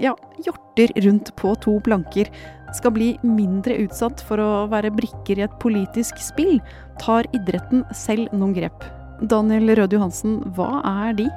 ja, 0.05 0.15
hjorter 0.41 0.93
rundt 1.05 1.33
på 1.39 1.53
to 1.63 1.77
planker 1.85 2.29
skal 2.73 2.93
bli 2.95 3.11
mindre 3.25 3.77
utsatt 3.83 4.23
for 4.25 4.41
å 4.41 4.65
være 4.71 4.93
brikker 4.95 5.37
i 5.37 5.45
et 5.45 5.61
politisk 5.61 6.21
spill, 6.21 6.57
tar 7.01 7.29
idretten 7.37 7.85
selv 7.93 8.33
noen 8.33 8.55
grep. 8.57 8.85
Daniel 9.23 9.71
Røde 9.77 9.95
Johansen, 9.95 10.39
hva 10.55 10.81
er 10.83 11.15
de? 11.21 11.27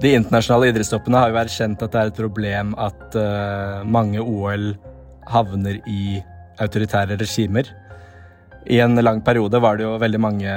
De 0.00 0.12
internasjonale 0.16 0.70
idrettstoppene 0.70 1.18
har 1.18 1.32
jo 1.32 1.40
erkjent 1.40 1.82
at 1.82 1.92
det 1.92 2.00
er 2.00 2.12
et 2.12 2.20
problem 2.20 2.72
at 2.80 3.16
uh, 3.18 3.82
mange 3.84 4.22
OL 4.22 4.70
havner 5.30 5.80
i 5.90 6.20
autoritære 6.62 7.18
regimer. 7.20 7.68
I 8.70 8.80
en 8.84 8.96
lang 9.02 9.20
periode 9.24 9.60
var 9.62 9.78
det 9.78 9.86
jo 9.86 9.98
veldig 10.00 10.20
mange 10.22 10.54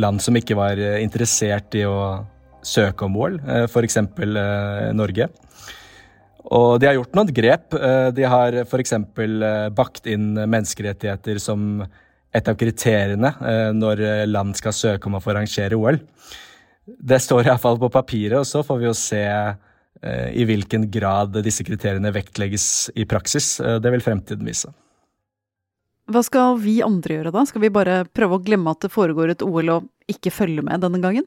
land 0.00 0.22
som 0.24 0.38
ikke 0.38 0.56
var 0.56 0.80
interessert 1.02 1.74
i 1.76 1.84
å 1.84 2.24
søke 2.64 3.06
om 3.06 3.18
OL, 3.20 3.38
uh, 3.44 3.66
f.eks. 3.68 4.00
Norge. 4.96 5.30
Og 6.50 6.70
de 6.80 6.88
har 6.88 6.96
gjort 6.96 7.14
noen 7.14 7.30
grep. 7.36 7.74
De 8.16 8.24
har 8.26 8.56
f.eks. 8.64 8.94
Bakt 9.76 10.08
inn 10.10 10.32
menneskerettigheter 10.34 11.38
som 11.38 11.84
et 12.30 12.48
av 12.48 12.58
kriteriene 12.58 13.32
eh, 13.42 13.70
når 13.74 14.02
land 14.30 14.56
skal 14.58 14.74
søke 14.76 15.10
om 15.10 15.18
å 15.18 15.22
få 15.22 15.32
arrangere 15.34 15.78
OL. 15.78 15.98
Det 16.86 17.18
står 17.22 17.48
iallfall 17.48 17.78
på 17.80 17.90
papiret, 17.92 18.38
og 18.40 18.46
så 18.48 18.62
får 18.66 18.78
vi 18.80 18.88
jo 18.88 18.94
se 18.96 19.24
eh, 19.24 20.28
i 20.38 20.46
hvilken 20.46 20.88
grad 20.92 21.40
disse 21.44 21.66
kriteriene 21.66 22.12
vektlegges 22.14 22.90
i 22.98 23.06
praksis. 23.10 23.58
Eh, 23.60 23.80
det 23.82 23.92
vil 23.94 24.04
fremtiden 24.04 24.46
vise. 24.46 24.72
Hva 26.10 26.22
skal 26.26 26.56
vi 26.58 26.80
andre 26.82 27.20
gjøre 27.20 27.34
da? 27.34 27.44
Skal 27.46 27.62
vi 27.66 27.74
bare 27.74 28.02
prøve 28.06 28.38
å 28.38 28.42
glemme 28.42 28.72
at 28.72 28.86
det 28.86 28.94
foregår 28.94 29.34
et 29.34 29.44
OL 29.46 29.76
og 29.76 29.90
ikke 30.10 30.32
følge 30.34 30.64
med 30.66 30.82
denne 30.82 31.02
gangen? 31.02 31.26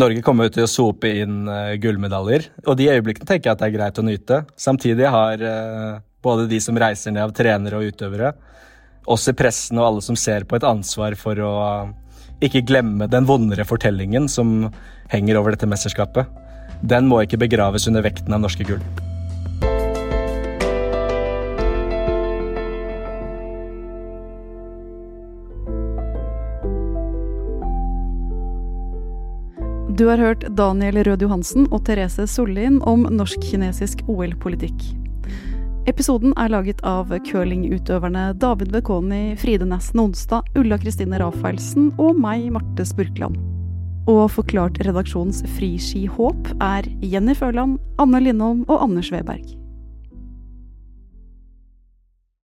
Norge 0.00 0.22
kommer 0.24 0.48
til 0.52 0.64
å 0.64 0.70
sope 0.70 1.08
inn 1.22 1.48
gullmedaljer, 1.82 2.46
og 2.62 2.76
de 2.78 2.86
øyeblikkene 2.92 3.26
tenker 3.28 3.50
jeg 3.50 3.56
at 3.56 3.60
det 3.60 3.66
er 3.66 3.74
greit 3.74 3.98
å 4.00 4.04
nyte. 4.06 4.38
Samtidig 4.56 5.08
har 5.12 5.42
både 6.24 6.46
de 6.48 6.60
som 6.62 6.78
reiser 6.78 7.12
ned 7.12 7.24
av 7.24 7.34
trenere 7.36 7.80
og 7.80 7.90
utøvere, 7.90 8.30
oss 9.06 9.28
i 9.28 9.34
pressen 9.36 9.80
og 9.80 9.86
alle 9.86 10.04
som 10.04 10.18
ser 10.18 10.44
på, 10.44 10.56
et 10.56 10.66
ansvar 10.66 11.16
for 11.18 11.40
å 11.40 11.54
ikke 12.44 12.64
glemme 12.68 13.08
den 13.10 13.28
vondere 13.28 13.66
fortellingen 13.68 14.28
som 14.28 14.70
henger 15.12 15.40
over 15.40 15.54
dette 15.54 15.68
mesterskapet. 15.68 16.28
Den 16.80 17.08
må 17.08 17.22
ikke 17.24 17.40
begraves 17.40 17.86
under 17.90 18.04
vekten 18.04 18.32
av 18.32 18.42
norske 18.44 18.64
gull. 18.64 18.82
Du 30.00 30.06
har 30.08 30.16
hørt 30.16 30.46
Daniel 30.56 31.02
Rød 31.04 31.26
Johansen 31.26 31.66
og 31.68 31.82
Therese 31.84 32.24
Sollien 32.24 32.78
om 32.88 33.04
norsk-kinesisk 33.04 34.00
OL-politikk. 34.08 34.99
Episoden 35.90 36.30
er 36.38 36.52
laget 36.52 36.78
av 36.86 37.08
curlingutøverne 37.26 38.28
David 38.38 38.70
Vekoni, 38.70 39.34
Fride 39.40 39.66
Næss 39.66 39.88
Nonstad, 39.98 40.46
Ulla 40.54 40.78
Kristine 40.78 41.18
Rafaelsen 41.18 41.88
og 41.98 42.20
meg, 42.20 42.44
Marte 42.54 42.86
Spurkland. 42.86 43.34
Og 44.06 44.28
forklart 44.30 44.78
redaksjonens 44.86 45.42
friskihåp 45.56 46.52
er 46.62 46.86
Jenny 47.02 47.34
Førland, 47.34 47.80
Anne 47.98 48.22
Lindholm 48.22 48.62
og 48.68 48.84
Anders 48.86 49.10
Weberg. 49.10 49.59